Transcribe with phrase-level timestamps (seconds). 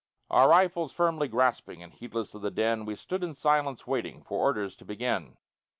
[0.31, 4.39] Our rifles firmly grasping, And heedless of the din, We stood in silence waiting For
[4.39, 5.37] orders to begin.